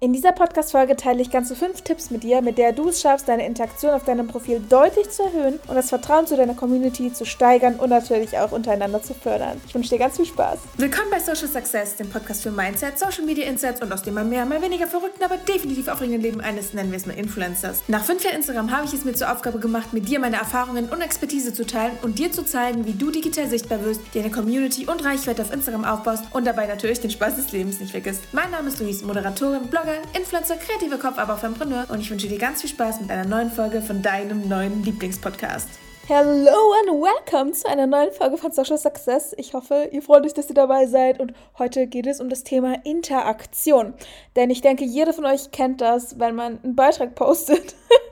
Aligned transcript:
In 0.00 0.12
dieser 0.12 0.30
Podcast-Folge 0.30 0.94
teile 0.94 1.20
ich 1.20 1.28
ganze 1.28 1.56
fünf 1.56 1.82
Tipps 1.82 2.12
mit 2.12 2.22
dir, 2.22 2.40
mit 2.40 2.56
der 2.56 2.72
du 2.72 2.88
es 2.88 3.00
schaffst, 3.00 3.26
deine 3.26 3.44
Interaktion 3.44 3.90
auf 3.90 4.04
deinem 4.04 4.28
Profil 4.28 4.60
deutlich 4.60 5.10
zu 5.10 5.24
erhöhen 5.24 5.58
und 5.66 5.74
das 5.74 5.88
Vertrauen 5.88 6.24
zu 6.24 6.36
deiner 6.36 6.54
Community 6.54 7.12
zu 7.12 7.24
steigern 7.24 7.74
und 7.74 7.90
natürlich 7.90 8.38
auch 8.38 8.52
untereinander 8.52 9.02
zu 9.02 9.12
fördern. 9.12 9.60
Ich 9.66 9.74
wünsche 9.74 9.88
dir 9.88 9.98
ganz 9.98 10.14
viel 10.14 10.26
Spaß. 10.26 10.60
Willkommen 10.76 11.10
bei 11.10 11.18
Social 11.18 11.48
Success, 11.48 11.96
dem 11.96 12.08
Podcast 12.10 12.44
für 12.44 12.52
Mindset, 12.52 12.96
Social 12.96 13.24
Media 13.24 13.44
Insights 13.48 13.82
und 13.82 13.92
aus 13.92 14.02
dem 14.02 14.14
mal 14.14 14.24
mehr, 14.24 14.46
mal 14.46 14.62
weniger 14.62 14.86
verrückten, 14.86 15.24
aber 15.24 15.36
definitiv 15.36 15.88
aufregenden 15.88 16.22
Leben 16.22 16.40
eines, 16.40 16.74
nennen 16.74 16.92
wir 16.92 16.96
es 16.98 17.06
mal 17.06 17.18
Influencers. 17.18 17.82
Nach 17.88 18.04
fünf 18.04 18.22
Jahren 18.22 18.36
Instagram 18.36 18.70
habe 18.70 18.86
ich 18.86 18.94
es 18.94 19.04
mir 19.04 19.14
zur 19.14 19.32
Aufgabe 19.32 19.58
gemacht, 19.58 19.92
mit 19.92 20.08
dir 20.08 20.20
meine 20.20 20.36
Erfahrungen 20.36 20.90
und 20.90 21.00
Expertise 21.00 21.52
zu 21.52 21.66
teilen 21.66 21.98
und 22.02 22.20
dir 22.20 22.30
zu 22.30 22.44
zeigen, 22.44 22.86
wie 22.86 22.92
du 22.92 23.10
digital 23.10 23.48
sichtbar 23.48 23.84
wirst, 23.84 24.02
dir 24.14 24.22
eine 24.22 24.30
Community 24.30 24.86
und 24.86 25.04
Reichweite 25.04 25.42
auf 25.42 25.52
Instagram 25.52 25.84
aufbaust 25.84 26.22
und 26.30 26.46
dabei 26.46 26.68
natürlich 26.68 27.00
den 27.00 27.10
Spaß 27.10 27.34
des 27.34 27.50
Lebens 27.50 27.80
nicht 27.80 27.90
vergisst. 27.90 28.22
Mein 28.30 28.52
Name 28.52 28.68
ist 28.68 28.78
Luis, 28.78 29.02
Moderatorin, 29.02 29.68
Blogger, 29.88 30.02
Influencer, 30.14 30.56
kreative 30.56 30.98
Kopf, 30.98 31.18
aber 31.18 31.34
auch 31.34 31.38
Fempreneur 31.38 31.86
und 31.90 32.00
ich 32.00 32.10
wünsche 32.10 32.28
dir 32.28 32.38
ganz 32.38 32.60
viel 32.60 32.70
Spaß 32.70 33.00
mit 33.00 33.10
einer 33.10 33.24
neuen 33.24 33.50
Folge 33.50 33.80
von 33.80 34.02
deinem 34.02 34.46
neuen 34.46 34.82
Lieblingspodcast. 34.84 35.68
Hello 36.06 36.72
and 36.80 37.00
welcome 37.00 37.52
zu 37.52 37.68
einer 37.68 37.86
neuen 37.86 38.12
Folge 38.12 38.36
von 38.36 38.52
Social 38.52 38.78
Success. 38.78 39.34
Ich 39.38 39.54
hoffe, 39.54 39.88
ihr 39.92 40.02
freut 40.02 40.24
euch, 40.24 40.34
dass 40.34 40.48
ihr 40.48 40.54
dabei 40.54 40.86
seid. 40.86 41.20
Und 41.20 41.32
heute 41.58 41.86
geht 41.86 42.06
es 42.06 42.20
um 42.20 42.28
das 42.28 42.44
Thema 42.44 42.76
Interaktion. 42.84 43.94
Denn 44.36 44.50
ich 44.50 44.62
denke, 44.62 44.84
jeder 44.84 45.12
von 45.12 45.26
euch 45.26 45.50
kennt 45.52 45.80
das, 45.80 46.18
wenn 46.18 46.34
man 46.34 46.58
einen 46.62 46.76
Beitrag 46.76 47.14
postet 47.14 47.74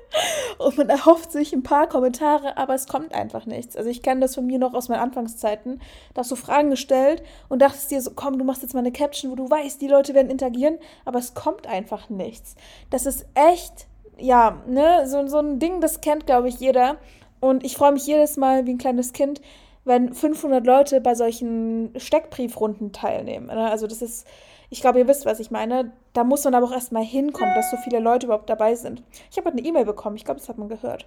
und 0.58 0.76
man 0.78 0.88
erhofft 0.88 1.32
sich 1.32 1.52
ein 1.52 1.62
paar 1.62 1.88
Kommentare, 1.88 2.56
aber 2.56 2.74
es 2.74 2.86
kommt 2.86 3.14
einfach 3.14 3.46
nichts. 3.46 3.76
Also 3.76 3.90
ich 3.90 4.02
kenne 4.02 4.20
das 4.20 4.34
von 4.34 4.46
mir 4.46 4.58
noch 4.58 4.74
aus 4.74 4.88
meinen 4.88 5.00
Anfangszeiten. 5.00 5.80
Da 6.14 6.20
hast 6.20 6.30
du 6.30 6.36
Fragen 6.36 6.70
gestellt 6.70 7.22
und 7.48 7.60
dachtest 7.60 7.90
dir 7.90 8.00
so, 8.00 8.12
komm, 8.14 8.38
du 8.38 8.44
machst 8.44 8.62
jetzt 8.62 8.74
mal 8.74 8.80
eine 8.80 8.92
Caption, 8.92 9.30
wo 9.30 9.36
du 9.36 9.48
weißt, 9.48 9.80
die 9.80 9.88
Leute 9.88 10.14
werden 10.14 10.30
interagieren, 10.30 10.78
aber 11.04 11.18
es 11.18 11.34
kommt 11.34 11.66
einfach 11.66 12.08
nichts. 12.08 12.56
Das 12.90 13.06
ist 13.06 13.26
echt, 13.34 13.86
ja, 14.18 14.62
ne, 14.66 15.06
so, 15.06 15.26
so 15.26 15.38
ein 15.38 15.58
Ding, 15.58 15.80
das 15.80 16.00
kennt, 16.00 16.26
glaube 16.26 16.48
ich, 16.48 16.58
jeder. 16.58 16.96
Und 17.40 17.64
ich 17.64 17.76
freue 17.76 17.92
mich 17.92 18.06
jedes 18.06 18.36
Mal 18.36 18.66
wie 18.66 18.72
ein 18.72 18.78
kleines 18.78 19.12
Kind, 19.12 19.40
wenn 19.84 20.12
500 20.12 20.66
Leute 20.66 21.00
bei 21.00 21.14
solchen 21.14 21.92
Steckbriefrunden 21.96 22.92
teilnehmen. 22.92 23.46
Ne? 23.46 23.70
Also 23.70 23.86
das 23.86 24.02
ist 24.02 24.26
ich 24.70 24.80
glaube, 24.80 24.98
ihr 24.98 25.08
wisst, 25.08 25.26
was 25.26 25.40
ich 25.40 25.50
meine. 25.50 25.92
Da 26.12 26.24
muss 26.24 26.44
man 26.44 26.54
aber 26.54 26.66
auch 26.66 26.72
erstmal 26.72 27.04
hinkommen, 27.04 27.54
dass 27.54 27.70
so 27.70 27.76
viele 27.76 28.00
Leute 28.00 28.26
überhaupt 28.26 28.50
dabei 28.50 28.74
sind. 28.74 29.02
Ich 29.30 29.36
habe 29.36 29.50
eine 29.50 29.60
E-Mail 29.60 29.84
bekommen, 29.84 30.16
ich 30.16 30.24
glaube, 30.24 30.40
das 30.40 30.48
hat 30.48 30.58
man 30.58 30.68
gehört. 30.68 31.06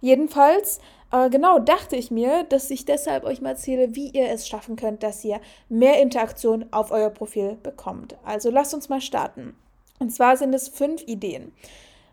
Jedenfalls, 0.00 0.80
äh, 1.12 1.30
genau, 1.30 1.58
dachte 1.58 1.96
ich 1.96 2.10
mir, 2.10 2.44
dass 2.44 2.70
ich 2.70 2.84
deshalb 2.84 3.24
euch 3.24 3.40
mal 3.40 3.50
erzähle, 3.50 3.94
wie 3.94 4.10
ihr 4.10 4.28
es 4.30 4.48
schaffen 4.48 4.76
könnt, 4.76 5.02
dass 5.02 5.24
ihr 5.24 5.40
mehr 5.68 6.00
Interaktion 6.02 6.66
auf 6.70 6.90
euer 6.90 7.10
Profil 7.10 7.56
bekommt. 7.62 8.16
Also 8.24 8.50
lasst 8.50 8.74
uns 8.74 8.88
mal 8.88 9.00
starten. 9.00 9.54
Und 9.98 10.10
zwar 10.10 10.36
sind 10.36 10.54
es 10.54 10.68
fünf 10.68 11.02
Ideen. 11.02 11.52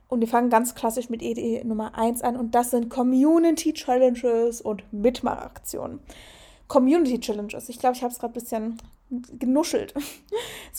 Und 0.08 0.22
wir 0.22 0.28
fangen 0.28 0.50
ganz 0.50 0.74
klassisch 0.74 1.10
mit 1.10 1.22
Idee 1.22 1.64
Nummer 1.64 1.96
eins 1.96 2.24
an 2.24 2.36
und 2.36 2.56
das 2.56 2.72
sind 2.72 2.90
Community 2.90 3.74
Challenges 3.74 4.60
und 4.60 4.84
Mitmachaktionen. 4.92 6.00
Community 6.68 7.20
Challenges. 7.20 7.70
Ich 7.70 7.80
glaube, 7.80 7.96
ich 7.96 8.04
habe 8.04 8.12
es 8.12 8.20
gerade 8.20 8.34
ein 8.34 8.42
bisschen 8.42 8.78
genuschelt. 9.40 9.94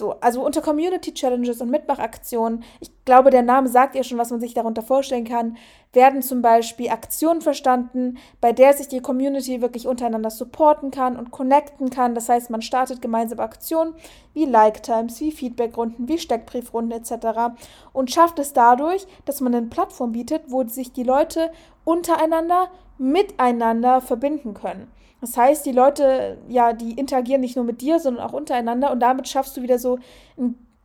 So, 0.00 0.14
also 0.22 0.42
unter 0.42 0.62
Community 0.62 1.12
Challenges 1.12 1.60
und 1.60 1.70
Mitmachaktionen, 1.70 2.64
ich 2.80 2.90
glaube, 3.04 3.28
der 3.28 3.42
Name 3.42 3.68
sagt 3.68 3.94
ja 3.94 4.02
schon, 4.02 4.16
was 4.16 4.30
man 4.30 4.40
sich 4.40 4.54
darunter 4.54 4.80
vorstellen 4.80 5.26
kann, 5.26 5.58
werden 5.92 6.22
zum 6.22 6.40
Beispiel 6.40 6.88
Aktionen 6.88 7.42
verstanden, 7.42 8.16
bei 8.40 8.52
der 8.52 8.72
sich 8.72 8.88
die 8.88 9.02
Community 9.02 9.60
wirklich 9.60 9.86
untereinander 9.86 10.30
supporten 10.30 10.90
kann 10.90 11.18
und 11.18 11.32
connecten 11.32 11.90
kann. 11.90 12.14
Das 12.14 12.30
heißt, 12.30 12.48
man 12.48 12.62
startet 12.62 13.02
gemeinsame 13.02 13.42
Aktionen 13.42 13.92
wie 14.32 14.46
Like-Times, 14.46 15.20
wie 15.20 15.32
Feedback-Runden, 15.32 16.08
wie 16.08 16.18
Steckbriefrunden 16.18 16.98
etc. 16.98 17.52
und 17.92 18.10
schafft 18.10 18.38
es 18.38 18.54
dadurch, 18.54 19.06
dass 19.26 19.42
man 19.42 19.54
eine 19.54 19.66
Plattform 19.66 20.12
bietet, 20.12 20.44
wo 20.46 20.66
sich 20.66 20.94
die 20.94 21.02
Leute 21.02 21.52
untereinander 21.84 22.70
miteinander 22.96 24.00
verbinden 24.00 24.54
können. 24.54 24.90
Das 25.20 25.36
heißt, 25.36 25.66
die 25.66 25.72
Leute, 25.72 26.38
ja, 26.48 26.72
die 26.72 26.92
interagieren 26.92 27.40
nicht 27.40 27.56
nur 27.56 27.64
mit 27.64 27.80
dir, 27.80 28.00
sondern 28.00 28.24
auch 28.24 28.32
untereinander 28.32 28.90
und 28.90 29.00
damit 29.00 29.28
schaffst 29.28 29.56
du 29.56 29.62
wieder 29.62 29.78
so 29.78 29.98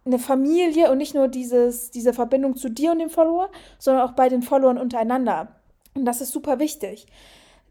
eine 0.06 0.20
Familie 0.20 0.92
und 0.92 0.98
nicht 0.98 1.16
nur 1.16 1.28
dieses, 1.28 1.92
diese 1.92 2.14
Verbindung 2.14 2.56
zu 2.56 2.70
dir 2.70 2.92
und 2.92 3.00
dem 3.00 3.10
Follower, 3.10 3.50
sondern 3.80 4.08
auch 4.08 4.14
bei 4.14 4.30
den 4.30 4.42
Followern 4.42 4.78
untereinander. 4.78 5.48
Und 5.96 6.06
das 6.06 6.22
ist 6.22 6.32
super 6.32 6.60
wichtig. 6.60 7.08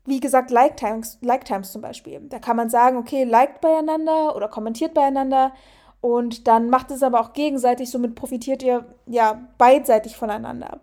Wie 0.07 0.21
gesagt, 0.21 0.51
Like 0.51 0.77
Times, 0.77 1.19
like 1.23 1.45
Times 1.45 1.73
zum 1.73 1.83
Beispiel. 1.83 2.21
Da 2.29 2.39
kann 2.39 2.57
man 2.57 2.71
sagen, 2.71 2.97
okay, 2.97 3.25
liked 3.25 3.61
beieinander 3.61 4.35
oder 4.37 4.49
kommentiert 4.49 4.95
beieinander 4.95 5.53
und 6.01 6.49
dann 6.49 6.69
macht 6.69 6.91
es 6.91 7.03
aber 7.03 7.21
auch 7.21 7.33
gegenseitig, 7.33 7.91
somit 7.91 8.15
profitiert 8.15 8.63
ihr 8.63 8.85
ja 9.07 9.41
beidseitig 9.57 10.17
voneinander. 10.17 10.81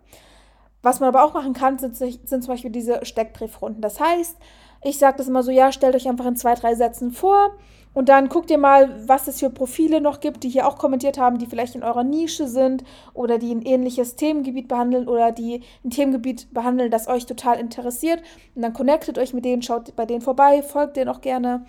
Was 0.82 0.98
man 0.98 1.10
aber 1.10 1.22
auch 1.22 1.32
machen 1.32 1.52
kann, 1.52 1.78
sind, 1.78 1.96
sind 1.96 2.26
zum 2.26 2.46
Beispiel 2.46 2.72
diese 2.72 3.04
Steckbriefrunden. 3.04 3.80
Das 3.80 4.00
heißt, 4.00 4.36
ich 4.84 4.98
sage 4.98 5.18
das 5.18 5.28
immer 5.28 5.42
so, 5.42 5.50
ja, 5.50 5.72
stellt 5.72 5.94
euch 5.94 6.08
einfach 6.08 6.26
in 6.26 6.36
zwei, 6.36 6.54
drei 6.54 6.74
Sätzen 6.74 7.10
vor 7.12 7.52
und 7.94 8.08
dann 8.08 8.28
guckt 8.28 8.50
ihr 8.50 8.58
mal, 8.58 9.06
was 9.06 9.28
es 9.28 9.40
für 9.40 9.50
Profile 9.50 10.00
noch 10.00 10.20
gibt, 10.20 10.44
die 10.44 10.48
hier 10.48 10.66
auch 10.66 10.78
kommentiert 10.78 11.18
haben, 11.18 11.38
die 11.38 11.46
vielleicht 11.46 11.74
in 11.74 11.82
eurer 11.82 12.04
Nische 12.04 12.48
sind 12.48 12.84
oder 13.12 13.38
die 13.38 13.54
ein 13.54 13.62
ähnliches 13.62 14.16
Themengebiet 14.16 14.66
behandeln 14.66 15.08
oder 15.08 15.30
die 15.30 15.62
ein 15.84 15.90
Themengebiet 15.90 16.52
behandeln, 16.54 16.90
das 16.90 17.06
euch 17.06 17.26
total 17.26 17.58
interessiert. 17.58 18.22
Und 18.54 18.62
dann 18.62 18.72
connectet 18.72 19.18
euch 19.18 19.34
mit 19.34 19.44
denen, 19.44 19.62
schaut 19.62 19.94
bei 19.94 20.06
denen 20.06 20.22
vorbei, 20.22 20.62
folgt 20.62 20.96
denen 20.96 21.10
auch 21.10 21.20
gerne. 21.20 21.66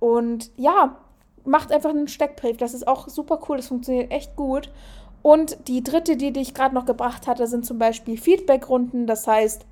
Und 0.00 0.50
ja, 0.56 0.96
macht 1.44 1.70
einfach 1.70 1.90
einen 1.90 2.08
Steckbrief. 2.08 2.56
Das 2.56 2.72
ist 2.72 2.88
auch 2.88 3.08
super 3.08 3.38
cool, 3.48 3.58
das 3.58 3.68
funktioniert 3.68 4.10
echt 4.10 4.36
gut. 4.36 4.70
Und 5.20 5.68
die 5.68 5.82
dritte, 5.82 6.16
die, 6.16 6.32
die 6.32 6.40
ich 6.40 6.54
gerade 6.54 6.74
noch 6.74 6.86
gebracht 6.86 7.26
hatte, 7.26 7.46
sind 7.46 7.66
zum 7.66 7.78
Beispiel 7.78 8.16
Feedbackrunden. 8.16 9.06
Das 9.06 9.26
heißt, 9.26 9.66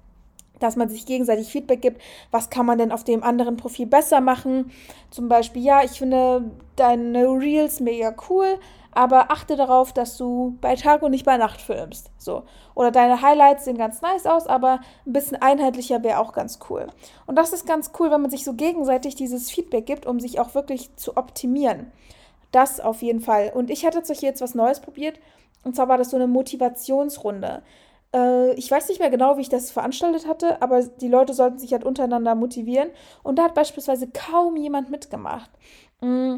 dass 0.59 0.77
man 0.77 0.89
sich 0.89 1.07
gegenseitig 1.07 1.49
Feedback 1.49 1.83
gibt, 1.83 2.01
was 2.31 2.51
kann 2.51 2.67
man 2.67 2.79
denn 2.79 2.93
auf 2.93 3.05
dem 3.05 3.23
anderen 3.23 3.57
Profil 3.57 3.87
besser 3.87 4.21
machen. 4.21 4.71
Zum 5.11 5.29
Beispiel, 5.29 5.63
ja, 5.63 5.83
ich 5.83 5.93
finde 5.93 6.51
deine 6.77 7.25
Reels 7.29 7.81
mega 7.81 8.15
cool, 8.29 8.59
aber 8.93 9.31
achte 9.31 9.57
darauf, 9.57 9.93
dass 9.93 10.17
du 10.17 10.57
bei 10.63 10.75
Tag 10.75 11.03
und 11.03 11.11
nicht 11.11 11.27
bei 11.27 11.37
Nacht 11.37 11.61
filmst. 11.61 12.11
So. 12.17 12.45
Oder 12.75 12.91
deine 12.91 13.21
Highlights 13.21 13.67
sehen 13.67 13.77
ganz 13.77 14.01
nice 14.01 14.25
aus, 14.25 14.47
aber 14.47 14.81
ein 15.07 15.13
bisschen 15.13 15.41
einheitlicher 15.41 16.03
wäre 16.03 16.19
auch 16.19 16.33
ganz 16.33 16.59
cool. 16.71 16.87
Und 17.27 17.37
das 17.37 17.53
ist 17.53 17.67
ganz 17.67 17.91
cool, 17.99 18.11
wenn 18.11 18.23
man 18.23 18.31
sich 18.31 18.45
so 18.45 18.55
gegenseitig 18.55 19.15
dieses 19.15 19.51
Feedback 19.51 19.85
gibt, 19.85 20.07
um 20.07 20.19
sich 20.19 20.41
auch 20.41 20.55
wirklich 20.55 20.97
zu 20.97 21.19
optimieren. 21.19 21.93
Das 22.53 22.81
auf 22.81 23.03
jeden 23.03 23.21
Fall. 23.21 23.53
Und 23.55 23.71
ich 23.71 23.85
hatte 23.85 24.03
jetzt 24.21 24.41
was 24.41 24.55
Neues 24.55 24.81
probiert. 24.81 25.21
Und 25.63 25.77
zwar 25.77 25.89
war 25.89 25.99
das 25.99 26.11
so 26.11 26.17
eine 26.17 26.27
Motivationsrunde. 26.27 27.63
Äh, 28.17 28.55
ich 28.55 28.71
weiß 28.71 28.89
nicht 28.89 28.99
mehr 28.99 29.11
genau, 29.11 29.37
wie 29.37 29.43
ich 29.43 29.49
das 29.49 29.71
veranstaltet 29.71 30.27
hatte, 30.27 30.63
aber 30.63 30.83
die 30.83 31.09
Leute 31.09 31.35
sollten 31.35 31.59
sich 31.59 31.73
halt 31.73 31.85
untereinander 31.85 32.35
motivieren. 32.35 32.89
Und 33.23 33.39
da 33.39 33.45
hat 33.45 33.55
beispielsweise 33.55 34.09
kaum 34.09 34.57
jemand 34.57 34.91
mitgemacht. 34.91 35.51
Mm, 36.01 36.37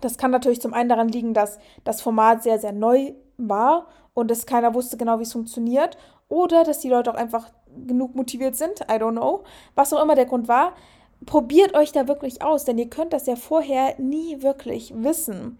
das 0.00 0.16
kann 0.16 0.30
natürlich 0.30 0.60
zum 0.60 0.72
einen 0.74 0.88
daran 0.88 1.08
liegen, 1.08 1.34
dass 1.34 1.58
das 1.84 2.00
Format 2.00 2.42
sehr, 2.42 2.58
sehr 2.58 2.72
neu 2.72 3.12
war 3.36 3.86
und 4.14 4.30
dass 4.30 4.46
keiner 4.46 4.74
wusste 4.74 4.96
genau, 4.96 5.18
wie 5.18 5.24
es 5.24 5.32
funktioniert. 5.32 5.98
Oder 6.28 6.64
dass 6.64 6.78
die 6.80 6.88
Leute 6.88 7.10
auch 7.12 7.16
einfach 7.16 7.50
genug 7.86 8.14
motiviert 8.14 8.56
sind. 8.56 8.80
I 8.82 8.94
don't 8.94 9.12
know. 9.12 9.44
Was 9.74 9.92
auch 9.92 10.02
immer 10.02 10.14
der 10.14 10.26
Grund 10.26 10.48
war. 10.48 10.72
Probiert 11.26 11.74
euch 11.74 11.92
da 11.92 12.08
wirklich 12.08 12.40
aus, 12.40 12.64
denn 12.64 12.78
ihr 12.78 12.88
könnt 12.88 13.12
das 13.12 13.26
ja 13.26 13.36
vorher 13.36 13.94
nie 13.98 14.40
wirklich 14.40 14.94
wissen, 14.96 15.58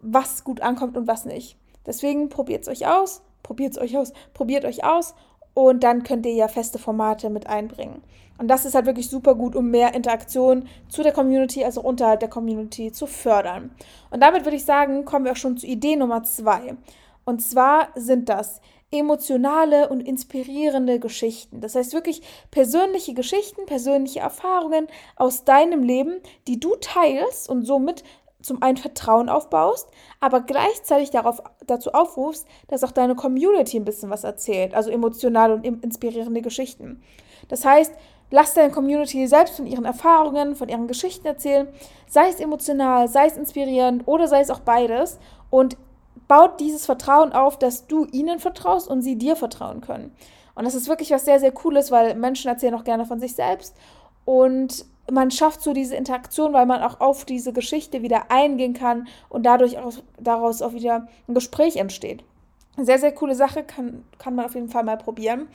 was 0.00 0.44
gut 0.44 0.60
ankommt 0.60 0.98
und 0.98 1.06
was 1.06 1.24
nicht. 1.24 1.56
Deswegen 1.86 2.28
probiert 2.28 2.64
es 2.64 2.68
euch 2.68 2.86
aus 2.86 3.22
probiert 3.50 3.72
es 3.72 3.82
euch 3.82 3.98
aus, 3.98 4.12
probiert 4.32 4.64
euch 4.64 4.84
aus 4.84 5.16
und 5.54 5.82
dann 5.82 6.04
könnt 6.04 6.24
ihr 6.24 6.34
ja 6.34 6.46
feste 6.46 6.78
Formate 6.78 7.30
mit 7.30 7.48
einbringen. 7.48 8.00
Und 8.38 8.46
das 8.46 8.64
ist 8.64 8.76
halt 8.76 8.86
wirklich 8.86 9.10
super 9.10 9.34
gut, 9.34 9.56
um 9.56 9.72
mehr 9.72 9.92
Interaktion 9.92 10.68
zu 10.88 11.02
der 11.02 11.10
Community, 11.10 11.64
also 11.64 11.80
unterhalb 11.80 12.20
der 12.20 12.28
Community 12.28 12.92
zu 12.92 13.08
fördern. 13.08 13.72
Und 14.12 14.22
damit 14.22 14.44
würde 14.44 14.56
ich 14.56 14.64
sagen, 14.64 15.04
kommen 15.04 15.24
wir 15.24 15.32
auch 15.32 15.36
schon 15.36 15.56
zu 15.56 15.66
Idee 15.66 15.96
Nummer 15.96 16.22
zwei. 16.22 16.76
Und 17.24 17.42
zwar 17.42 17.88
sind 17.96 18.28
das 18.28 18.60
emotionale 18.92 19.88
und 19.88 20.00
inspirierende 20.00 21.00
Geschichten. 21.00 21.60
Das 21.60 21.74
heißt 21.74 21.92
wirklich 21.92 22.22
persönliche 22.52 23.14
Geschichten, 23.14 23.66
persönliche 23.66 24.20
Erfahrungen 24.20 24.86
aus 25.16 25.44
deinem 25.44 25.82
Leben, 25.82 26.20
die 26.46 26.60
du 26.60 26.76
teilst 26.76 27.48
und 27.48 27.64
somit 27.64 28.04
zum 28.42 28.62
einen 28.62 28.76
Vertrauen 28.76 29.28
aufbaust, 29.28 29.88
aber 30.20 30.40
gleichzeitig 30.40 31.10
darauf, 31.10 31.42
dazu 31.66 31.92
aufrufst, 31.92 32.46
dass 32.68 32.84
auch 32.84 32.92
deine 32.92 33.14
Community 33.14 33.78
ein 33.78 33.84
bisschen 33.84 34.10
was 34.10 34.24
erzählt, 34.24 34.74
also 34.74 34.90
emotionale 34.90 35.54
und 35.54 35.64
inspirierende 35.64 36.42
Geschichten. 36.42 37.02
Das 37.48 37.64
heißt, 37.64 37.92
lass 38.30 38.54
deine 38.54 38.72
Community 38.72 39.26
selbst 39.26 39.56
von 39.56 39.66
ihren 39.66 39.84
Erfahrungen, 39.84 40.54
von 40.54 40.68
ihren 40.68 40.88
Geschichten 40.88 41.26
erzählen, 41.26 41.68
sei 42.08 42.28
es 42.28 42.40
emotional, 42.40 43.08
sei 43.08 43.26
es 43.26 43.36
inspirierend 43.36 44.06
oder 44.06 44.28
sei 44.28 44.40
es 44.40 44.50
auch 44.50 44.60
beides 44.60 45.18
und 45.50 45.76
baut 46.28 46.60
dieses 46.60 46.86
Vertrauen 46.86 47.32
auf, 47.32 47.58
dass 47.58 47.86
du 47.86 48.06
ihnen 48.06 48.38
vertraust 48.38 48.88
und 48.88 49.02
sie 49.02 49.16
dir 49.16 49.36
vertrauen 49.36 49.80
können. 49.80 50.14
Und 50.54 50.64
das 50.64 50.74
ist 50.74 50.88
wirklich 50.88 51.10
was 51.10 51.24
sehr, 51.24 51.40
sehr 51.40 51.52
Cooles, 51.52 51.90
weil 51.90 52.14
Menschen 52.14 52.48
erzählen 52.48 52.74
auch 52.74 52.84
gerne 52.84 53.04
von 53.04 53.18
sich 53.18 53.34
selbst 53.34 53.74
und 54.24 54.84
man 55.10 55.30
schafft 55.30 55.62
so 55.62 55.72
diese 55.72 55.96
Interaktion, 55.96 56.52
weil 56.52 56.66
man 56.66 56.82
auch 56.82 57.00
auf 57.00 57.24
diese 57.24 57.52
Geschichte 57.52 58.02
wieder 58.02 58.30
eingehen 58.30 58.74
kann 58.74 59.08
und 59.28 59.44
dadurch 59.44 59.78
auch, 59.78 59.94
daraus 60.18 60.62
auch 60.62 60.72
wieder 60.72 61.08
ein 61.28 61.34
Gespräch 61.34 61.76
entsteht. 61.76 62.24
Sehr, 62.76 62.98
sehr 62.98 63.12
coole 63.12 63.34
Sache, 63.34 63.62
kann, 63.62 64.04
kann 64.18 64.34
man 64.34 64.46
auf 64.46 64.54
jeden 64.54 64.68
Fall 64.68 64.84
mal 64.84 64.96
probieren. 64.96 65.48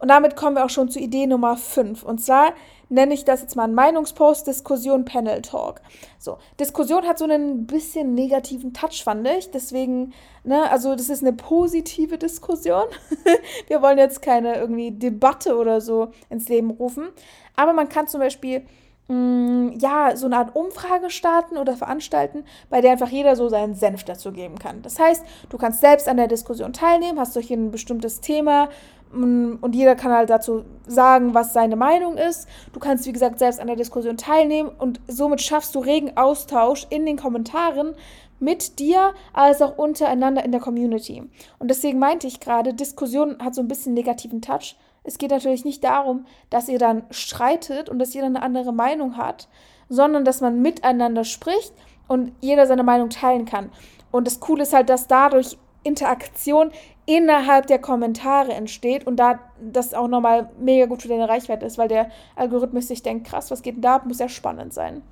Und 0.00 0.08
damit 0.08 0.34
kommen 0.34 0.56
wir 0.56 0.64
auch 0.64 0.70
schon 0.70 0.88
zu 0.88 0.98
Idee 0.98 1.26
Nummer 1.26 1.56
5. 1.56 2.02
Und 2.02 2.22
zwar 2.22 2.54
nenne 2.88 3.12
ich 3.12 3.24
das 3.26 3.42
jetzt 3.42 3.54
mal 3.54 3.68
Meinungspost, 3.68 4.46
Diskussion, 4.46 5.04
Panel 5.04 5.42
Talk. 5.42 5.82
So, 6.18 6.38
Diskussion 6.58 7.06
hat 7.06 7.18
so 7.18 7.24
einen 7.24 7.66
bisschen 7.66 8.14
negativen 8.14 8.72
Touch, 8.72 9.04
fand 9.04 9.28
ich. 9.28 9.50
Deswegen, 9.50 10.14
ne, 10.42 10.70
also 10.70 10.94
das 10.94 11.10
ist 11.10 11.22
eine 11.22 11.34
positive 11.34 12.16
Diskussion. 12.16 12.84
wir 13.68 13.82
wollen 13.82 13.98
jetzt 13.98 14.22
keine 14.22 14.56
irgendwie 14.56 14.90
Debatte 14.90 15.56
oder 15.56 15.82
so 15.82 16.08
ins 16.30 16.48
Leben 16.48 16.70
rufen. 16.70 17.08
Aber 17.54 17.74
man 17.74 17.90
kann 17.90 18.08
zum 18.08 18.20
Beispiel 18.20 18.64
mm, 19.10 19.78
ja, 19.78 20.16
so 20.16 20.26
eine 20.26 20.36
Art 20.36 20.54
Umfrage 20.54 21.10
starten 21.10 21.56
oder 21.56 21.76
veranstalten, 21.76 22.44
bei 22.68 22.80
der 22.80 22.92
einfach 22.92 23.08
jeder 23.08 23.36
so 23.36 23.48
seinen 23.48 23.74
Senf 23.74 24.04
dazu 24.04 24.32
geben 24.32 24.58
kann. 24.58 24.82
Das 24.82 24.98
heißt, 24.98 25.24
du 25.48 25.58
kannst 25.58 25.80
selbst 25.80 26.08
an 26.08 26.16
der 26.16 26.28
Diskussion 26.28 26.72
teilnehmen, 26.72 27.18
hast 27.18 27.36
durch 27.36 27.50
ein 27.50 27.70
bestimmtes 27.70 28.20
Thema 28.20 28.68
Mm, 29.12 29.54
und 29.60 29.74
jeder 29.74 29.96
kann 29.96 30.12
halt 30.12 30.30
dazu 30.30 30.64
sagen, 30.86 31.34
was 31.34 31.52
seine 31.52 31.76
Meinung 31.76 32.16
ist. 32.16 32.48
Du 32.72 32.80
kannst, 32.80 33.06
wie 33.06 33.12
gesagt, 33.12 33.38
selbst 33.38 33.60
an 33.60 33.66
der 33.66 33.76
Diskussion 33.76 34.16
teilnehmen 34.16 34.70
und 34.78 35.00
somit 35.08 35.40
schaffst 35.40 35.74
du 35.74 35.80
regen 35.80 36.16
Austausch 36.16 36.86
in 36.90 37.06
den 37.06 37.16
Kommentaren 37.16 37.94
mit 38.38 38.78
dir 38.78 39.12
als 39.32 39.60
auch 39.60 39.76
untereinander 39.76 40.44
in 40.44 40.52
der 40.52 40.60
Community. 40.60 41.22
Und 41.58 41.68
deswegen 41.68 41.98
meinte 41.98 42.26
ich 42.26 42.40
gerade, 42.40 42.72
Diskussion 42.72 43.36
hat 43.42 43.54
so 43.54 43.60
ein 43.60 43.68
bisschen 43.68 43.94
negativen 43.94 44.40
Touch. 44.40 44.76
Es 45.02 45.18
geht 45.18 45.30
natürlich 45.30 45.64
nicht 45.64 45.82
darum, 45.82 46.26
dass 46.50 46.68
ihr 46.68 46.78
dann 46.78 47.04
streitet 47.10 47.88
und 47.88 47.98
dass 47.98 48.14
jeder 48.14 48.26
eine 48.26 48.42
andere 48.42 48.72
Meinung 48.72 49.16
hat, 49.16 49.48
sondern 49.88 50.24
dass 50.24 50.40
man 50.40 50.60
miteinander 50.62 51.24
spricht 51.24 51.72
und 52.08 52.32
jeder 52.40 52.66
seine 52.66 52.82
Meinung 52.82 53.10
teilen 53.10 53.44
kann. 53.44 53.70
Und 54.10 54.26
das 54.26 54.40
Coole 54.40 54.62
ist 54.62 54.72
halt, 54.72 54.88
dass 54.88 55.06
dadurch 55.06 55.56
Interaktion 55.82 56.72
innerhalb 57.06 57.66
der 57.66 57.78
Kommentare 57.78 58.52
entsteht 58.52 59.06
und 59.06 59.16
da 59.16 59.40
das 59.60 59.94
auch 59.94 60.08
nochmal 60.08 60.50
mega 60.58 60.86
gut 60.86 61.02
für 61.02 61.08
deine 61.08 61.28
Reichweite 61.28 61.66
ist, 61.66 61.78
weil 61.78 61.88
der 61.88 62.10
Algorithmus 62.36 62.88
sich 62.88 63.02
denkt, 63.02 63.26
krass, 63.26 63.50
was 63.50 63.62
geht 63.62 63.76
denn 63.76 63.82
da? 63.82 64.02
Muss 64.04 64.18
ja 64.18 64.28
spannend 64.28 64.74
sein. 64.74 65.02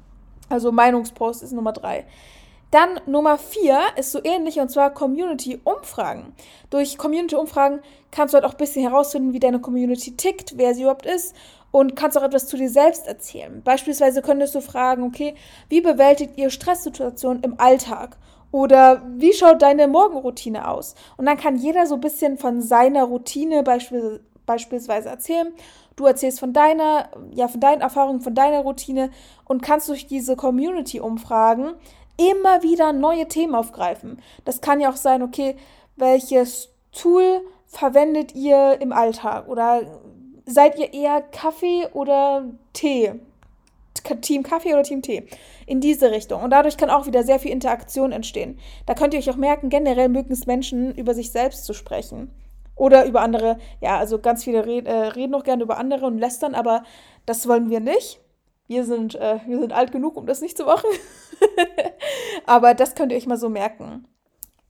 Also 0.49 0.73
Meinungspost 0.73 1.43
ist 1.43 1.53
Nummer 1.53 1.73
drei. 1.73 2.05
Dann 2.71 3.01
Nummer 3.07 3.39
vier 3.39 3.81
ist 3.97 4.13
so 4.13 4.21
ähnlich 4.23 4.61
und 4.61 4.71
zwar 4.71 4.93
Community-Umfragen. 4.93 6.35
Durch 6.69 6.99
Community-Umfragen 6.99 7.81
kannst 8.11 8.35
du 8.35 8.37
halt 8.37 8.45
auch 8.45 8.53
ein 8.53 8.59
bisschen 8.59 8.83
herausfinden, 8.83 9.33
wie 9.33 9.41
deine 9.41 9.61
Community 9.61 10.17
tickt, 10.17 10.59
wer 10.59 10.75
sie 10.75 10.83
überhaupt 10.83 11.07
ist 11.07 11.35
und 11.71 11.97
kannst 11.97 12.19
auch 12.19 12.23
etwas 12.23 12.47
zu 12.47 12.57
dir 12.57 12.69
selbst 12.69 13.07
erzählen. 13.07 13.63
Beispielsweise 13.63 14.21
könntest 14.21 14.55
du 14.55 14.61
fragen, 14.61 15.03
okay, 15.03 15.35
wie 15.69 15.81
bewältigt 15.81 16.37
ihr 16.37 16.51
Stresssituationen 16.51 17.43
im 17.43 17.59
Alltag? 17.59 18.17
Oder 18.51 19.03
wie 19.07 19.35
schaut 19.35 19.61
deine 19.61 19.89
Morgenroutine 19.89 20.69
aus? 20.69 20.95
Und 21.19 21.27
dann 21.27 21.37
kann 21.37 21.57
jeder 21.57 21.87
so 21.87 21.97
ein 21.97 22.01
bisschen 22.01 22.39
von 22.39 22.63
seiner 22.63 23.05
Routine 23.05 23.63
beispielsweise, 24.47 25.11
erzählen. 25.11 25.53
Du 25.97 26.07
erzählst 26.07 26.41
von 26.41 26.55
deiner, 26.55 27.11
ja, 27.33 27.49
von 27.49 27.61
deinen 27.61 27.83
Erfahrungen, 27.83 28.23
von 28.23 28.35
deiner 28.35 28.61
Routine 28.61 29.11
und 29.45 29.63
kannst 29.63 29.89
durch 29.91 30.07
diese 30.07 30.37
Community-Umfragen 30.37 31.75
immer 32.19 32.63
wieder 32.63 32.93
neue 32.93 33.29
Themen 33.29 33.55
aufgreifen. 33.55 34.21
Das 34.45 34.61
kann 34.61 34.81
ja 34.81 34.91
auch 34.91 34.97
sein, 34.97 35.23
okay, 35.23 35.57
welches 35.97 36.71
Tool 36.93 37.41
verwendet 37.67 38.35
ihr 38.35 38.81
im 38.81 38.93
Alltag? 38.93 39.49
Oder 39.49 39.83
seid 40.47 40.79
ihr 40.79 40.93
eher 40.93 41.23
Kaffee 41.23 41.87
oder 41.93 42.45
Tee? 42.73 43.15
Team 44.23 44.43
Kaffee 44.43 44.73
oder 44.73 44.83
Team 44.83 45.03
Tee. 45.03 45.25
In 45.67 45.81
diese 45.81 46.11
Richtung. 46.11 46.43
Und 46.43 46.51
dadurch 46.51 46.77
kann 46.77 46.91
auch 46.91 47.07
wieder 47.07 47.25
sehr 47.25 47.39
viel 47.39 47.51
Interaktion 47.51 48.13
entstehen. 48.13 48.59
Da 48.87 48.95
könnt 48.95 49.13
ihr 49.13 49.21
euch 49.21 49.31
auch 49.31 49.37
merken, 49.37 49.69
generell 49.69 50.09
mögen 50.09 50.33
es 50.33 50.47
Menschen, 50.47 50.95
über 50.95 51.15
sich 51.15 51.31
selbst 51.31 51.65
zu 51.65 51.75
sprechen. 51.75 52.31
Oder 52.75 53.07
über 53.07 53.23
andere, 53.23 53.59
ja, 53.81 53.99
also 53.99 54.19
ganz 54.19 54.45
viele 54.45 54.61
äh, 54.61 55.09
reden 55.09 55.35
auch 55.35 55.43
gerne 55.43 55.65
über 55.65 55.79
andere 55.79 56.07
und 56.07 56.19
lästern, 56.19 56.55
aber 56.55 56.85
das 57.27 57.49
wollen 57.49 57.71
wir 57.71 57.81
nicht. 57.81 58.21
Wir 58.69 58.85
sind, 58.85 59.17
äh, 59.17 59.41
wir 59.47 59.59
sind 59.59 59.73
alt 59.73 59.91
genug, 59.91 60.17
um 60.17 60.27
das 60.27 60.41
nicht 60.41 60.57
zu 60.57 60.65
machen. 60.65 60.89
aber 62.47 62.75
das 62.75 62.95
könnt 62.95 63.11
ihr 63.11 63.19
euch 63.19 63.27
mal 63.27 63.39
so 63.39 63.49
merken. 63.49 64.07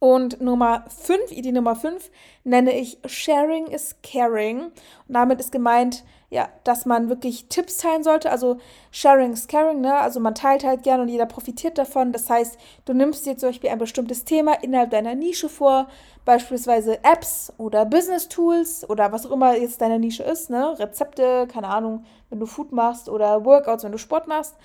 Und 0.01 0.41
Nummer 0.41 0.85
5, 0.89 1.33
Idee 1.33 1.51
Nummer 1.51 1.75
5, 1.75 2.11
nenne 2.45 2.79
ich 2.79 2.99
Sharing 3.05 3.67
is 3.67 3.97
Caring. 4.03 4.61
Und 4.61 4.73
damit 5.09 5.41
ist 5.41 5.51
gemeint, 5.51 6.05
ja, 6.31 6.49
dass 6.63 6.87
man 6.87 7.09
wirklich 7.09 7.49
Tipps 7.49 7.79
teilen 7.79 8.05
sollte. 8.05 8.31
Also 8.31 8.59
Sharing 8.93 9.33
is 9.33 9.49
Caring, 9.49 9.81
ne? 9.81 9.95
Also 9.95 10.21
man 10.21 10.37
teilt 10.37 10.63
halt 10.63 10.85
gerne 10.85 11.03
und 11.03 11.09
jeder 11.09 11.27
profitiert 11.27 11.79
davon. 11.79 12.13
Das 12.13 12.31
heißt, 12.31 12.59
du 12.85 12.93
nimmst 12.93 13.27
dir 13.27 13.37
zum 13.37 13.49
Beispiel 13.49 13.71
ein 13.71 13.79
bestimmtes 13.79 14.25
Thema 14.25 14.63
innerhalb 14.63 14.91
deiner 14.91 15.17
Nische 15.17 15.49
vor, 15.49 15.89
beispielsweise 16.25 17.03
Apps 17.03 17.53
oder 17.57 17.85
Business 17.85 18.29
Tools 18.29 18.89
oder 18.89 19.11
was 19.11 19.27
auch 19.27 19.33
immer 19.33 19.57
jetzt 19.57 19.81
deine 19.81 19.99
Nische 19.99 20.23
ist, 20.23 20.49
ne? 20.51 20.79
Rezepte, 20.79 21.49
keine 21.51 21.69
Ahnung, 21.69 22.05
wenn 22.31 22.41
du 22.41 22.47
Food 22.47 22.73
machst 22.73 23.09
oder 23.09 23.45
Workouts, 23.45 23.85
wenn 23.85 23.93
du 23.93 23.99
Sport 23.99 24.29
machst. 24.29 24.57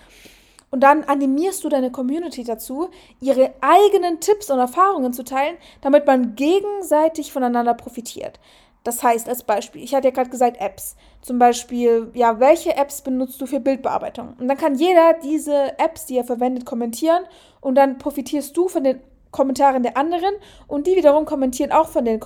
Und 0.72 0.80
dann 0.82 1.04
animierst 1.04 1.64
du 1.64 1.70
deine 1.70 1.92
Community 1.92 2.44
dazu, 2.44 2.90
ihre 3.22 3.54
eigenen 3.62 4.20
Tipps 4.20 4.50
und 4.50 4.58
Erfahrungen 4.58 5.14
zu 5.14 5.24
teilen, 5.24 5.56
damit 5.82 6.08
man 6.08 6.36
gegenseitig 6.36 7.32
voneinander 7.32 7.76
profitiert. 7.76 8.40
Das 8.84 9.02
heißt, 9.02 9.30
als 9.30 9.44
Beispiel, 9.44 9.84
ich 9.84 9.96
hatte 9.96 10.10
ja 10.10 10.14
gerade 10.14 10.30
gesagt, 10.30 10.58
Apps. 10.60 10.96
Zum 11.22 11.40
Beispiel, 11.40 12.10
ja, 12.14 12.40
welche 12.40 12.76
Apps 12.76 13.02
benutzt 13.02 13.40
du 13.40 13.46
für 13.46 13.60
Bildbearbeitung? 13.60 14.36
Und 14.40 14.48
dann 14.48 14.58
kann 14.58 14.76
jeder 14.76 15.14
diese 15.24 15.78
Apps, 15.80 16.06
die 16.06 16.18
er 16.18 16.26
verwendet, 16.26 16.66
kommentieren 16.66 17.24
und 17.62 17.76
dann 17.76 17.98
profitierst 17.98 18.58
du 18.58 18.68
von 18.68 18.84
den 18.84 19.00
Kommentaren 19.34 19.84
der 19.84 19.98
anderen 19.98 20.34
und 20.68 20.88
die 20.88 20.96
wiederum 20.96 21.26
kommentieren 21.26 21.74
auch 21.74 21.90
von 21.90 22.06
den 22.06 22.22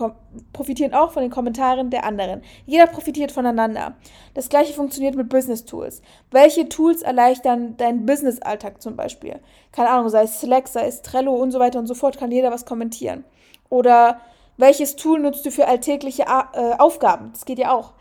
profitieren 0.54 0.94
auch 0.94 1.12
von 1.12 1.24
den 1.24 1.32
Kommentaren 1.32 1.90
der 1.90 2.04
anderen. 2.04 2.44
Jeder 2.68 2.86
profitiert 2.86 3.32
voneinander. 3.32 3.96
Das 4.36 4.50
gleiche 4.50 4.74
funktioniert 4.74 5.16
mit 5.16 5.30
Business 5.30 5.66
Tools. 5.66 6.04
Welche 6.30 6.70
Tools 6.70 7.02
erleichtern 7.02 7.76
deinen 7.78 8.06
Business-Alltag 8.06 8.82
zum 8.82 8.96
Beispiel? 8.96 9.40
Keine 9.72 9.90
Ahnung, 9.90 10.10
sei 10.10 10.24
es 10.24 10.40
Slack, 10.40 10.68
sei 10.68 10.86
es 10.86 11.02
Trello 11.02 11.34
und 11.34 11.52
so 11.52 11.60
weiter 11.60 11.80
und 11.80 11.88
so 11.88 11.96
fort, 11.96 12.20
kann 12.20 12.32
jeder 12.32 12.52
was 12.52 12.66
kommentieren. 12.66 13.24
Oder 13.70 14.20
welches 14.58 14.96
Tool 14.96 15.20
nutzt 15.20 15.46
du 15.46 15.52
für 15.52 15.68
alltägliche 15.68 16.24
äh, 16.24 16.74
Aufgaben? 16.78 17.30
Das 17.32 17.46
geht 17.46 17.58
ja 17.58 17.74
auch. 17.74 17.94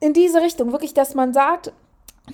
In 0.00 0.12
diese 0.12 0.42
Richtung, 0.42 0.72
wirklich, 0.72 0.92
dass 0.92 1.14
man 1.14 1.32
sagt, 1.32 1.72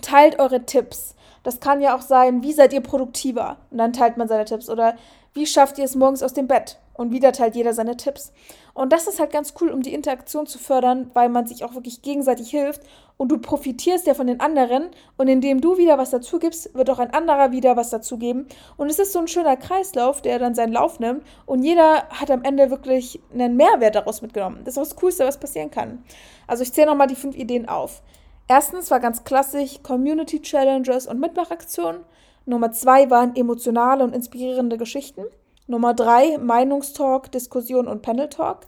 teilt 0.02 0.38
eure 0.38 0.64
Tipps. 0.64 1.14
Das 1.43 1.61
kann 1.61 1.81
ja 1.81 1.97
auch 1.97 2.02
sein, 2.02 2.43
wie 2.43 2.52
seid 2.52 2.73
ihr 2.73 2.81
produktiver? 2.81 3.56
Und 3.70 3.79
dann 3.79 3.93
teilt 3.93 4.17
man 4.17 4.29
seine 4.29 4.44
Tipps. 4.44 4.69
Oder 4.69 4.97
wie 5.32 5.46
schafft 5.46 5.78
ihr 5.78 5.84
es 5.84 5.94
morgens 5.94 6.22
aus 6.22 6.34
dem 6.34 6.48
Bett? 6.48 6.78
Und 6.94 7.12
wieder 7.12 7.32
teilt 7.32 7.56
jeder 7.56 7.72
seine 7.72 7.96
Tipps. 7.96 8.32
Und 8.74 8.92
das 8.92 9.06
ist 9.06 9.20
halt 9.20 9.32
ganz 9.32 9.54
cool, 9.60 9.70
um 9.70 9.82
die 9.82 9.94
Interaktion 9.94 10.46
zu 10.46 10.58
fördern, 10.58 11.10
weil 11.14 11.28
man 11.28 11.46
sich 11.46 11.64
auch 11.64 11.75
wirklich 11.75 12.02
gegenseitig 12.02 12.50
hilft 12.50 12.82
und 13.16 13.28
du 13.28 13.38
profitierst 13.38 14.06
ja 14.06 14.14
von 14.14 14.26
den 14.26 14.40
anderen 14.40 14.88
und 15.16 15.28
indem 15.28 15.60
du 15.60 15.76
wieder 15.78 15.99
was 15.99 16.10
dazu 16.10 16.38
gibst, 16.38 16.75
wird 16.75 16.90
auch 16.90 16.99
ein 16.99 17.12
anderer 17.12 17.52
wieder 17.52 17.76
was 17.76 17.90
dazugeben. 17.90 18.46
Und 18.76 18.90
es 18.90 18.99
ist 18.99 19.12
so 19.12 19.18
ein 19.18 19.28
schöner 19.28 19.56
Kreislauf, 19.56 20.22
der 20.22 20.38
dann 20.38 20.54
seinen 20.54 20.72
Lauf 20.72 21.00
nimmt 21.00 21.22
und 21.46 21.62
jeder 21.62 22.08
hat 22.08 22.30
am 22.30 22.44
Ende 22.44 22.70
wirklich 22.70 23.20
einen 23.32 23.56
Mehrwert 23.56 23.94
daraus 23.94 24.22
mitgenommen. 24.22 24.60
Das 24.64 24.75
ist 24.75 24.78
auch 24.78 24.84
das 24.84 24.96
Coolste, 24.96 25.26
was 25.26 25.40
passieren 25.40 25.70
kann. 25.70 26.02
Also 26.46 26.62
ich 26.62 26.72
zähle 26.72 26.88
nochmal 26.88 27.06
die 27.06 27.14
fünf 27.14 27.37
Ideen 27.37 27.68
auf. 27.68 28.02
Erstens 28.49 28.90
war 28.90 29.00
ganz 29.00 29.25
klassisch 29.25 29.82
Community 29.82 30.42
Challenges 30.42 31.06
und 31.06 31.20
Mitmachaktionen. 31.20 32.00
Nummer 32.47 32.73
zwei 32.73 33.11
waren 33.11 33.37
emotionale 33.37 34.04
und 34.04 34.14
inspirierende 34.14 34.78
Geschichten. 34.78 35.25
Nummer 35.66 35.94
drei 35.94 36.38
Meinungstalk, 36.38 37.30
Diskussion 37.30 37.87
und 37.87 38.02
Panel 38.02 38.28
Talk. 38.28 38.66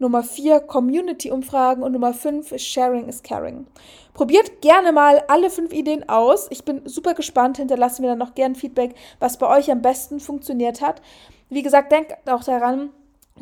Nummer 0.00 0.22
vier 0.22 0.60
Community-Umfragen 0.60 1.82
und 1.82 1.92
Nummer 1.92 2.14
fünf 2.14 2.56
Sharing 2.56 3.08
is 3.08 3.22
Caring. 3.22 3.66
Probiert 4.14 4.62
gerne 4.62 4.92
mal 4.92 5.24
alle 5.26 5.50
fünf 5.50 5.72
Ideen 5.72 6.08
aus. 6.08 6.46
Ich 6.50 6.64
bin 6.64 6.82
super 6.84 7.14
gespannt. 7.14 7.56
Hinterlasst 7.56 7.98
mir 7.98 8.06
dann 8.06 8.18
noch 8.18 8.34
gerne 8.34 8.54
Feedback, 8.54 8.94
was 9.18 9.38
bei 9.38 9.48
euch 9.58 9.70
am 9.72 9.82
besten 9.82 10.20
funktioniert 10.20 10.80
hat. 10.80 11.02
Wie 11.50 11.62
gesagt, 11.62 11.90
denkt 11.90 12.14
auch 12.30 12.44
daran, 12.44 12.90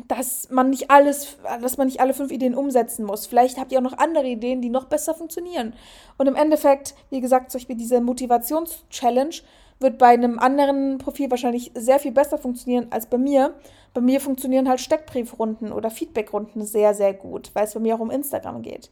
dass 0.07 0.49
man 0.49 0.69
nicht 0.69 0.89
alles, 0.89 1.37
dass 1.61 1.77
man 1.77 1.87
nicht 1.87 1.99
alle 1.99 2.13
fünf 2.13 2.31
Ideen 2.31 2.55
umsetzen 2.55 3.05
muss. 3.05 3.25
Vielleicht 3.25 3.57
habt 3.57 3.71
ihr 3.71 3.79
auch 3.79 3.83
noch 3.83 3.97
andere 3.97 4.27
Ideen, 4.27 4.61
die 4.61 4.69
noch 4.69 4.85
besser 4.85 5.13
funktionieren. 5.13 5.73
Und 6.17 6.27
im 6.27 6.35
Endeffekt, 6.35 6.95
wie 7.09 7.21
gesagt, 7.21 7.51
zum 7.51 7.59
Beispiel 7.59 7.75
diese 7.75 8.01
Motivations-Challenge 8.01 9.35
wird 9.79 9.97
bei 9.97 10.07
einem 10.07 10.39
anderen 10.39 10.97
Profil 10.97 11.29
wahrscheinlich 11.29 11.71
sehr 11.75 11.99
viel 11.99 12.11
besser 12.11 12.37
funktionieren 12.37 12.87
als 12.89 13.05
bei 13.05 13.17
mir. 13.17 13.53
Bei 13.93 14.01
mir 14.01 14.19
funktionieren 14.19 14.67
halt 14.67 14.79
Steckbriefrunden 14.79 15.71
oder 15.71 15.89
Feedbackrunden 15.89 16.65
sehr, 16.65 16.93
sehr 16.93 17.13
gut, 17.13 17.51
weil 17.53 17.65
es 17.65 17.73
bei 17.73 17.79
mir 17.79 17.95
auch 17.95 17.99
um 17.99 18.11
Instagram 18.11 18.61
geht. 18.61 18.89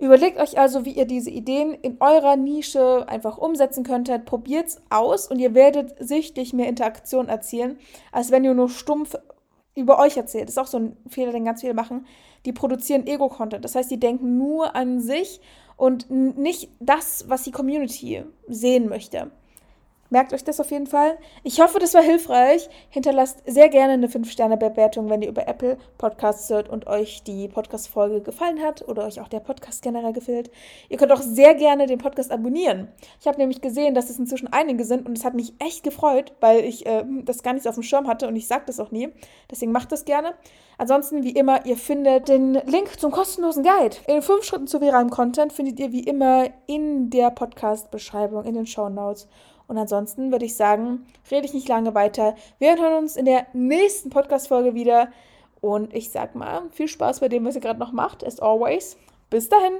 Überlegt 0.00 0.38
euch 0.38 0.58
also, 0.58 0.84
wie 0.84 0.92
ihr 0.92 1.06
diese 1.06 1.30
Ideen 1.30 1.74
in 1.74 1.96
eurer 1.98 2.36
Nische 2.36 3.08
einfach 3.08 3.36
umsetzen 3.36 3.82
könntet. 3.82 4.26
Probiert 4.26 4.68
es 4.68 4.80
aus 4.90 5.26
und 5.28 5.40
ihr 5.40 5.54
werdet 5.54 5.96
sichtlich 5.98 6.52
mehr 6.52 6.68
Interaktion 6.68 7.28
erzielen, 7.28 7.78
als 8.12 8.30
wenn 8.30 8.44
ihr 8.44 8.54
nur 8.54 8.68
stumpf 8.68 9.16
über 9.78 9.98
euch 9.98 10.16
erzählt. 10.16 10.44
Das 10.44 10.54
ist 10.54 10.58
auch 10.58 10.66
so 10.66 10.78
ein 10.78 10.96
Fehler, 11.08 11.32
den 11.32 11.44
ganz 11.44 11.60
viele 11.60 11.74
machen. 11.74 12.06
Die 12.44 12.52
produzieren 12.52 13.06
Ego-Content. 13.06 13.64
Das 13.64 13.74
heißt, 13.74 13.90
die 13.90 14.00
denken 14.00 14.36
nur 14.36 14.74
an 14.74 15.00
sich 15.00 15.40
und 15.76 16.10
nicht 16.10 16.70
das, 16.80 17.24
was 17.28 17.44
die 17.44 17.52
Community 17.52 18.24
sehen 18.48 18.88
möchte. 18.88 19.30
Merkt 20.10 20.32
euch 20.32 20.42
das 20.42 20.58
auf 20.58 20.70
jeden 20.70 20.86
Fall. 20.86 21.18
Ich 21.42 21.60
hoffe, 21.60 21.78
das 21.78 21.92
war 21.92 22.02
hilfreich. 22.02 22.70
Hinterlasst 22.88 23.42
sehr 23.46 23.68
gerne 23.68 23.92
eine 23.92 24.06
5-Sterne-Bewertung, 24.06 25.10
wenn 25.10 25.20
ihr 25.20 25.28
über 25.28 25.46
Apple 25.46 25.76
Podcasts 25.98 26.48
hört 26.48 26.70
und 26.70 26.86
euch 26.86 27.22
die 27.24 27.48
Podcast-Folge 27.48 28.22
gefallen 28.22 28.62
hat 28.62 28.88
oder 28.88 29.04
euch 29.04 29.20
auch 29.20 29.28
der 29.28 29.40
Podcast 29.40 29.82
generell 29.82 30.14
gefällt. 30.14 30.50
Ihr 30.88 30.96
könnt 30.96 31.12
auch 31.12 31.20
sehr 31.20 31.54
gerne 31.54 31.86
den 31.86 31.98
Podcast 31.98 32.32
abonnieren. 32.32 32.88
Ich 33.20 33.26
habe 33.26 33.38
nämlich 33.38 33.60
gesehen, 33.60 33.94
dass 33.94 34.08
es 34.08 34.18
inzwischen 34.18 34.50
einige 34.50 34.84
sind 34.84 35.06
und 35.06 35.18
es 35.18 35.24
hat 35.24 35.34
mich 35.34 35.52
echt 35.58 35.82
gefreut, 35.82 36.32
weil 36.40 36.64
ich 36.64 36.86
äh, 36.86 37.04
das 37.24 37.42
gar 37.42 37.52
nicht 37.52 37.68
auf 37.68 37.74
dem 37.74 37.82
Schirm 37.82 38.08
hatte 38.08 38.28
und 38.28 38.36
ich 38.36 38.48
sage 38.48 38.64
das 38.66 38.80
auch 38.80 38.90
nie. 38.90 39.10
Deswegen 39.50 39.72
macht 39.72 39.92
das 39.92 40.06
gerne. 40.06 40.34
Ansonsten, 40.78 41.24
wie 41.24 41.32
immer, 41.32 41.66
ihr 41.66 41.76
findet 41.76 42.28
den 42.28 42.54
Link 42.54 43.00
zum 43.00 43.10
kostenlosen 43.10 43.64
Guide 43.64 43.96
in 44.06 44.22
fünf 44.22 44.44
Schritten 44.44 44.68
zu 44.68 44.80
viralem 44.80 45.10
Content 45.10 45.52
findet 45.52 45.80
ihr 45.80 45.92
wie 45.92 46.04
immer 46.04 46.46
in 46.66 47.10
der 47.10 47.30
Podcast-Beschreibung, 47.30 48.44
in 48.44 48.54
den 48.54 48.66
Show 48.66 48.88
Notes. 48.88 49.28
Und 49.68 49.78
ansonsten 49.78 50.32
würde 50.32 50.46
ich 50.46 50.56
sagen, 50.56 51.06
rede 51.30 51.46
ich 51.46 51.54
nicht 51.54 51.68
lange 51.68 51.94
weiter. 51.94 52.34
Wir 52.58 52.76
hören 52.76 53.04
uns 53.04 53.16
in 53.16 53.26
der 53.26 53.46
nächsten 53.52 54.10
Podcast-Folge 54.10 54.74
wieder. 54.74 55.08
Und 55.60 55.94
ich 55.94 56.10
sag 56.10 56.34
mal, 56.34 56.62
viel 56.70 56.88
Spaß 56.88 57.20
bei 57.20 57.28
dem, 57.28 57.44
was 57.44 57.54
ihr 57.54 57.60
gerade 57.60 57.78
noch 57.78 57.92
macht, 57.92 58.24
as 58.24 58.40
always. 58.40 58.96
Bis 59.30 59.48
dahin. 59.48 59.74